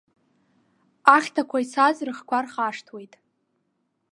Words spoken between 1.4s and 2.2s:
ицаз